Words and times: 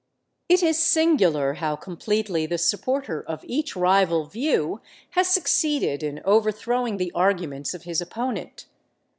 It 0.49 0.63
is 0.63 0.79
singular 0.81 1.53
how 1.53 1.75
completely 1.75 2.47
the 2.47 2.57
supporter 2.57 3.21
of 3.21 3.41
each 3.43 3.75
rival 3.75 4.25
view 4.25 4.81
has 5.11 5.27
succeeded 5.27 6.01
in 6.01 6.21
overthrowing 6.25 6.97
the 6.97 7.11
arguments 7.13 7.75
of 7.75 7.83
his 7.83 8.01
opponent. 8.01 8.65